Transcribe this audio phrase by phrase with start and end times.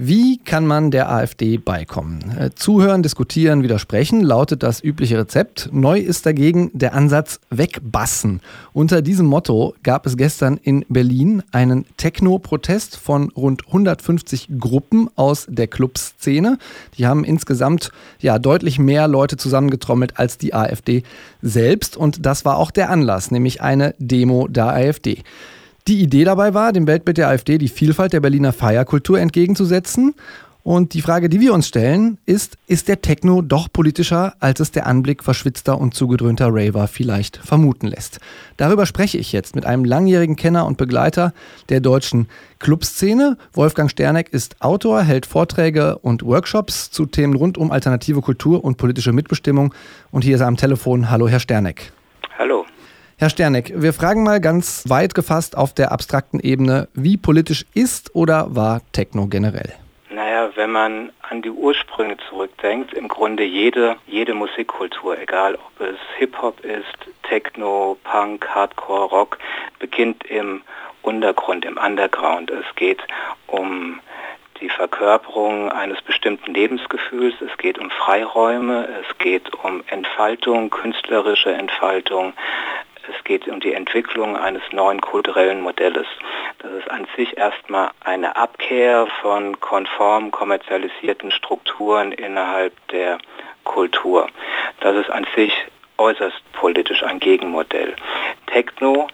[0.00, 2.20] Wie kann man der AfD beikommen?
[2.38, 5.70] Äh, zuhören, diskutieren, widersprechen lautet das übliche Rezept.
[5.72, 8.40] Neu ist dagegen der Ansatz wegbassen.
[8.72, 15.48] Unter diesem Motto gab es gestern in Berlin einen Techno-Protest von rund 150 Gruppen aus
[15.50, 16.58] der Clubszene.
[16.96, 17.90] Die haben insgesamt
[18.20, 21.02] ja deutlich mehr Leute zusammengetrommelt als die AfD
[21.42, 25.24] selbst und das war auch der Anlass, nämlich eine Demo der AfD.
[25.88, 30.14] Die Idee dabei war, dem Weltbild der AfD die Vielfalt der Berliner Feierkultur entgegenzusetzen.
[30.62, 34.70] Und die Frage, die wir uns stellen, ist, ist der Techno doch politischer, als es
[34.70, 38.20] der Anblick verschwitzter und zugedröhnter Raver vielleicht vermuten lässt?
[38.58, 41.32] Darüber spreche ich jetzt mit einem langjährigen Kenner und Begleiter
[41.70, 43.38] der deutschen Clubszene.
[43.54, 48.76] Wolfgang Sterneck ist Autor, hält Vorträge und Workshops zu Themen rund um alternative Kultur und
[48.76, 49.72] politische Mitbestimmung.
[50.10, 51.08] Und hier ist er am Telefon.
[51.08, 51.92] Hallo, Herr Sterneck.
[53.20, 58.14] Herr Sterneck, wir fragen mal ganz weit gefasst auf der abstrakten Ebene, wie politisch ist
[58.14, 59.74] oder war Techno generell?
[60.08, 65.96] Naja, wenn man an die Ursprünge zurückdenkt, im Grunde jede, jede Musikkultur, egal ob es
[66.18, 69.38] Hip-Hop ist, Techno, Punk, Hardcore, Rock,
[69.80, 70.62] beginnt im
[71.02, 72.52] Untergrund, im Underground.
[72.52, 73.02] Es geht
[73.48, 73.98] um
[74.60, 82.32] die Verkörperung eines bestimmten Lebensgefühls, es geht um Freiräume, es geht um Entfaltung, künstlerische Entfaltung,
[83.08, 86.06] es geht um die Entwicklung eines neuen kulturellen Modells.
[86.58, 93.18] Das ist an sich erstmal eine Abkehr von konform kommerzialisierten Strukturen innerhalb der
[93.64, 94.28] Kultur.
[94.80, 95.52] Das ist an sich
[95.98, 97.94] äußerst politisch ein Gegenmodell.
[98.46, 99.08] Techno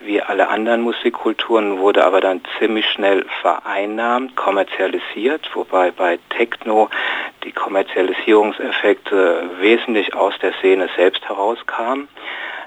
[0.00, 6.90] wie alle anderen Musikkulturen wurde aber dann ziemlich schnell vereinnahmt, kommerzialisiert, wobei bei Techno
[7.44, 12.08] die Kommerzialisierungseffekte wesentlich aus der Szene selbst herauskamen.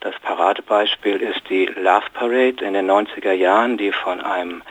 [0.00, 4.62] Das Paradebeispiel ist die Love Parade in den 90er Jahren, die von einem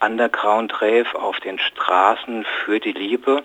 [0.00, 3.44] Underground-Rave auf den Straßen für die Liebe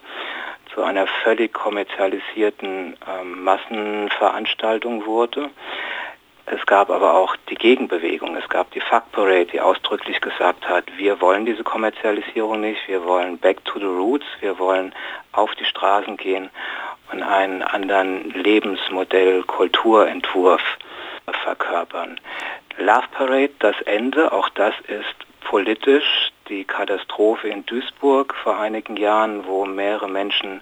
[0.74, 5.52] zu einer völlig kommerzialisierten ähm, Massenveranstaltung wurde.
[6.47, 8.36] Es gab aber auch die Gegenbewegung.
[8.36, 13.06] Es gab die Fuck Parade, die ausdrücklich gesagt hat, wir wollen diese Kommerzialisierung nicht, wir
[13.06, 14.92] wollen back to the roots, wir wollen
[15.34, 16.50] auf die Straßen gehen
[17.12, 20.64] und einen anderen Lebensmodell, Kulturentwurf
[21.48, 22.20] verkörpern.
[22.78, 26.32] Love Parade, das Ende, auch das ist politisch.
[26.50, 30.62] Die Katastrophe in Duisburg vor einigen Jahren, wo mehrere Menschen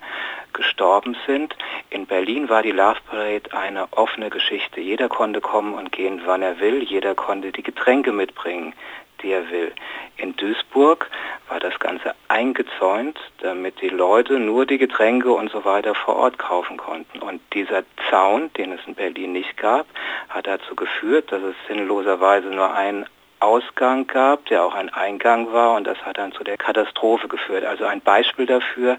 [0.53, 1.56] gestorben sind.
[1.90, 4.80] In Berlin war die Love Parade eine offene Geschichte.
[4.81, 6.82] Jeder konnte kommen und gehen, wann er will.
[6.82, 8.74] Jeder konnte die Getränke mitbringen,
[9.22, 9.74] die er will.
[10.18, 11.09] In Duisburg
[11.50, 16.38] war das Ganze eingezäunt, damit die Leute nur die Getränke und so weiter vor Ort
[16.38, 17.19] kaufen konnten.
[17.19, 19.88] Und dieser Zaun, den es in Berlin nicht gab,
[20.28, 23.06] hat dazu geführt, dass es sinnloserweise nur einen
[23.40, 27.63] Ausgang gab, der auch ein Eingang war und das hat dann zu der Katastrophe geführt.
[27.63, 28.97] Also ein Beispiel dafür,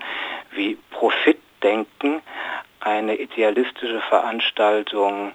[0.53, 2.23] wie Profitdenken
[2.81, 5.33] eine idealistische Veranstaltung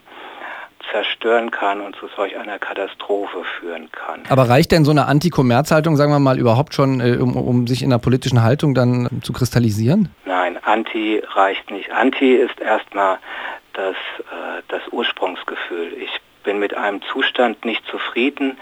[0.92, 4.22] zerstören kann und zu solch einer Katastrophe führen kann.
[4.30, 7.84] Aber reicht denn so eine Anti-Kommerz-Haltung, sagen wir mal, überhaupt schon, äh, um, um sich
[7.84, 10.10] in einer politischen Haltung dann zu kristallisieren?
[10.26, 11.92] Nein, Anti reicht nicht.
[11.92, 13.20] Anti ist erstmal
[13.74, 15.94] das, äh, das Ursprungsgefühl.
[15.94, 16.12] Ich
[16.44, 18.58] bin mit einem Zustand nicht zufrieden.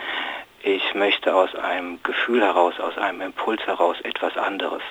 [0.62, 4.82] Ich möchte aus einem Gefühl heraus, aus einem Impuls heraus etwas anderes.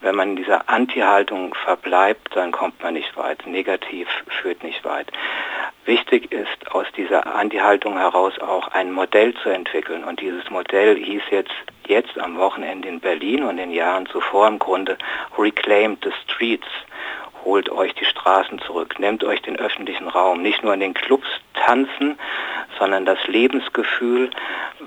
[0.00, 3.46] Wenn man in dieser Anti-Haltung verbleibt, dann kommt man nicht weit.
[3.46, 5.12] Negativ führt nicht weit.
[5.84, 10.04] Wichtig ist, aus dieser Anti-Haltung heraus auch ein Modell zu entwickeln.
[10.04, 11.50] Und dieses Modell hieß jetzt,
[11.88, 14.96] jetzt am Wochenende in Berlin und in Jahren zuvor im Grunde
[15.36, 16.68] Reclaim the Streets.
[17.44, 21.26] Holt euch die Straßen zurück, nehmt euch den öffentlichen Raum, nicht nur in den Clubs
[21.54, 22.16] tanzen,
[22.78, 24.30] sondern das Lebensgefühl,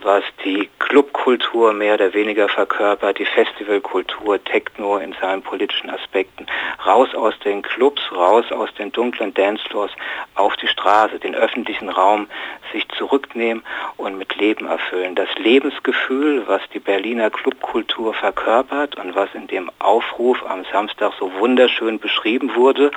[0.02, 6.46] was die Clubkultur mehr oder weniger verkörpert, die Festivalkultur, Techno in seinen politischen Aspekten,
[6.86, 9.92] raus aus den Clubs, raus aus den dunklen Dancefloors,
[10.36, 12.28] auf die Straße, den öffentlichen Raum,
[12.72, 13.64] sich zurücknehmen
[13.98, 15.16] und mit Leben erfüllen.
[15.16, 21.32] Das Lebensgefühl, was die Berliner Clubkultur verkörpert und was in dem Aufruf am Samstag so
[21.40, 22.92] wunderschön beschrieben wurde,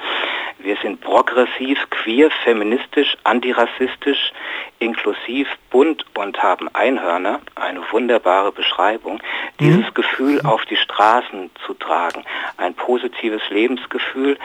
[0.59, 4.33] wir sind progressiv, queer, feministisch, antirassistisch,
[4.79, 7.41] inklusiv, bunt und haben Einhörner.
[7.55, 9.21] Eine wunderbare Beschreibung.
[9.61, 9.95] Dieses mhm.
[9.95, 12.25] Gefühl auf die Straßen zu tragen.
[12.57, 14.39] Ein positives Lebensgefühl,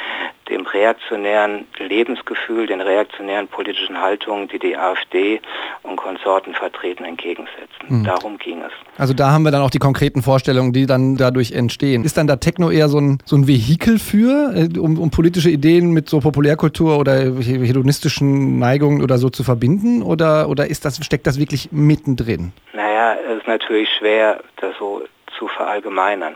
[0.50, 5.42] dem reaktionären Lebensgefühl, den reaktionären politischen Haltungen, die die AfD
[5.84, 7.68] und Konsorten vertreten, entgegensetzen.
[7.88, 8.04] Mhm.
[8.04, 8.72] Darum ging es.
[8.98, 12.04] Also da haben wir dann auch die konkreten Vorstellungen, die dann dadurch entstehen.
[12.04, 15.50] Ist dann da Techno eher so ein, so ein Vehikel für, äh, um, um politische
[15.50, 20.04] Ideen mit so Populärkultur oder hedonistischen Neigungen oder so zu verbinden?
[20.04, 22.52] Oder, oder ist das, steckt das wirklich mittendrin?
[22.74, 25.04] Naja, es ist natürlich schwer, das so
[25.38, 26.36] zu verallgemeinern.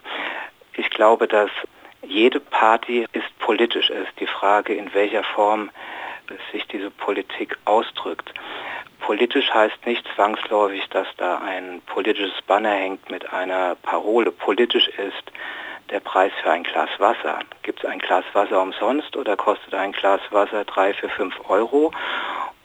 [0.78, 1.50] Ich glaube, dass
[2.08, 3.90] jede Party ist politisch.
[3.90, 5.70] Es ist die Frage, in welcher Form
[6.52, 8.34] sich diese Politik ausdrückt.
[9.00, 14.32] Politisch heißt nicht zwangsläufig, dass da ein politisches Banner hängt mit einer Parole.
[14.32, 15.32] Politisch ist
[15.90, 17.40] der Preis für ein Glas Wasser.
[17.64, 21.92] Gibt es ein Glas Wasser umsonst oder kostet ein Glas Wasser drei, vier, fünf Euro?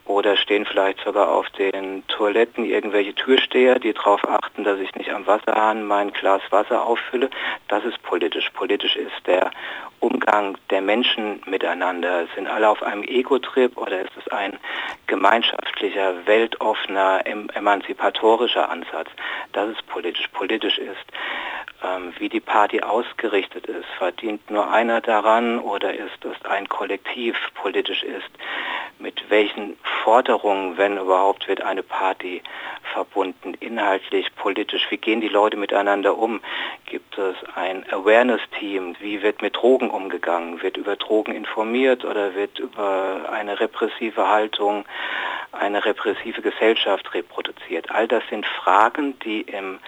[0.05, 5.13] Oder stehen vielleicht sogar auf den Toiletten irgendwelche Türsteher, die darauf achten, dass ich nicht
[5.13, 7.31] am Wasserhahn mein Glas Wasser auffülle.
[7.69, 8.51] Das ist politisch.
[8.51, 9.53] Politisch ist der
[10.01, 12.27] Umgang der Menschen miteinander.
[12.35, 14.59] Sind alle auf einem Ego-Trip oder ist es ein
[15.07, 17.23] gemeinschaftlicher, weltoffener,
[17.55, 19.09] emanzipatorischer Ansatz?
[19.53, 20.27] Das ist politisch.
[20.33, 21.07] Politisch ist,
[21.85, 23.87] ähm, wie die Party ausgerichtet ist.
[23.99, 28.31] Verdient nur einer daran oder ist es ein Kollektiv politisch ist?
[29.03, 32.41] Mit welchen Forderungen, wenn überhaupt, wird eine Party
[32.93, 33.55] verbunden?
[33.59, 36.41] Inhaltlich, politisch, wie gehen die Leute miteinander um?
[36.87, 38.95] Gibt es ein Awareness-Team?
[39.01, 40.63] Wie wird mit Drogen umgegangen?
[40.63, 44.85] Wird über Drogen informiert oder wird über eine repressive Haltung,
[45.51, 47.91] eine repressive Gesellschaft reproduziert?
[47.91, 49.81] All das sind Fragen, die im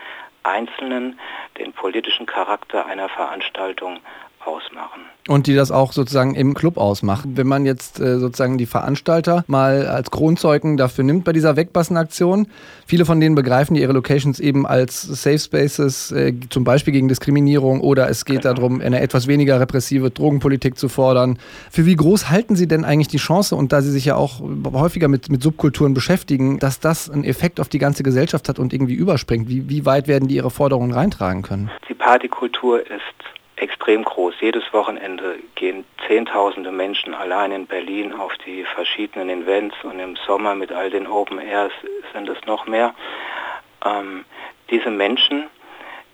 [0.43, 1.21] Einzelnen
[1.57, 4.01] den politischen Charakter einer Veranstaltung
[4.47, 5.01] ausmachen.
[5.27, 7.39] Und die das auch sozusagen im Club ausmachen.
[7.39, 12.47] Wenn man jetzt äh, sozusagen die Veranstalter mal als Kronzeugen dafür nimmt bei dieser Wegbassen-Aktion,
[12.87, 17.81] viele von denen begreifen ihre Locations eben als Safe Spaces, äh, zum Beispiel gegen Diskriminierung
[17.81, 18.55] oder es geht genau.
[18.55, 21.39] darum, eine etwas weniger repressive Drogenpolitik zu fordern.
[21.71, 24.43] Für wie groß halten Sie denn eigentlich die Chance, und da Sie sich ja auch
[24.75, 28.75] häufiger mit, mit Subkulturen beschäftigen, dass das einen Effekt auf die ganze Gesellschaft hat und
[28.75, 29.49] irgendwie überspringt?
[29.49, 31.71] Wie, wie weit werden die Ihre Forderungen reintragen können?
[31.89, 33.25] Die Partykultur ist
[33.57, 34.35] extrem groß.
[34.41, 40.55] Jedes Wochenende gehen Zehntausende Menschen allein in Berlin auf die verschiedenen Events und im Sommer
[40.55, 41.73] mit all den Open Airs
[42.13, 42.95] sind es noch mehr.
[43.85, 44.25] Ähm,
[44.71, 45.47] diese Menschen,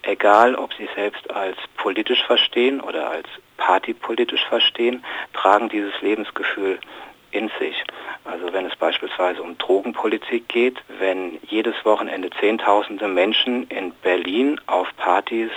[0.03, 3.27] egal ob sie selbst als politisch verstehen oder als
[3.57, 6.79] partypolitisch verstehen, tragen dieses Lebensgefühl
[7.31, 7.85] in sich.
[8.25, 14.89] Also wenn es beispielsweise um Drogenpolitik geht, wenn jedes Wochenende Zehntausende Menschen in Berlin auf
[14.97, 15.51] Partys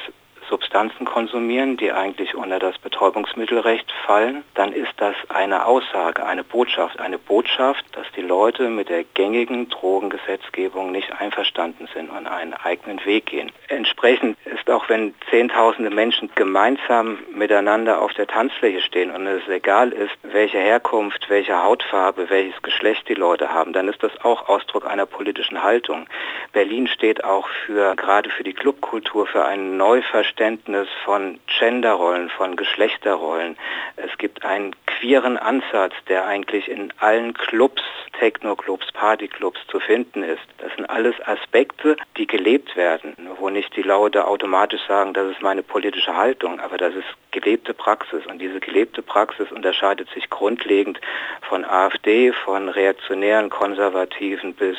[0.54, 7.00] Substanzen konsumieren, die eigentlich unter das Betäubungsmittelrecht fallen, dann ist das eine Aussage, eine Botschaft,
[7.00, 13.04] eine Botschaft, dass die Leute mit der gängigen Drogengesetzgebung nicht einverstanden sind und einen eigenen
[13.04, 13.52] Weg gehen.
[13.68, 19.92] Entsprechend ist auch, wenn Zehntausende Menschen gemeinsam miteinander auf der Tanzfläche stehen und es egal
[19.92, 24.86] ist, welche Herkunft, welche Hautfarbe, welches Geschlecht die Leute haben, dann ist das auch Ausdruck
[24.86, 26.06] einer politischen Haltung.
[26.52, 32.58] Berlin steht auch für, gerade für die Clubkultur, für ein Neuverständnis Verständnis von Genderrollen, von
[32.58, 33.56] Geschlechterrollen.
[33.96, 37.82] Es gibt einen queeren Ansatz, der eigentlich in allen Clubs,
[38.24, 40.48] Techno-Clubs, Partyclubs zu finden ist.
[40.60, 45.42] Das sind alles Aspekte, die gelebt werden, wo nicht die Leute automatisch sagen, das ist
[45.42, 48.26] meine politische Haltung, aber das ist gelebte Praxis.
[48.26, 51.02] Und diese gelebte Praxis unterscheidet sich grundlegend
[51.42, 54.78] von AfD, von reaktionären, konservativen bis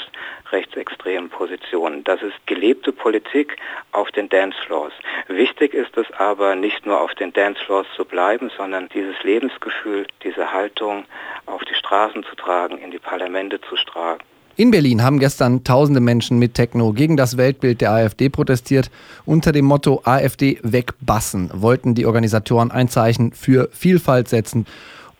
[0.50, 2.02] rechtsextremen Positionen.
[2.02, 3.58] Das ist gelebte Politik
[3.92, 4.94] auf den Dancefloors.
[5.28, 10.50] Wichtig ist es aber, nicht nur auf den Dancefloors zu bleiben, sondern dieses Lebensgefühl, diese
[10.50, 11.04] Haltung
[11.44, 14.20] auf die Straßen zu tragen, in die Parlamente zu tragen.
[14.56, 18.88] In Berlin haben gestern tausende Menschen mit Techno gegen das Weltbild der AfD protestiert.
[19.24, 24.66] Unter dem Motto AfD wegbassen wollten die Organisatoren ein Zeichen für Vielfalt setzen.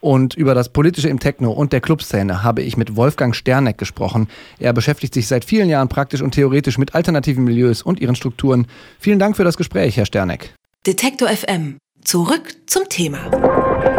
[0.00, 4.28] Und über das Politische im Techno und der Clubszene habe ich mit Wolfgang Sterneck gesprochen.
[4.61, 8.68] Er beschäftigt sich seit vielen Jahren praktisch und theoretisch mit alternativen Milieus und ihren Strukturen.
[9.00, 10.54] Vielen Dank für das Gespräch, Herr Sterneck.
[10.87, 11.78] Detektor FM.
[12.04, 13.93] Zurück zum Thema.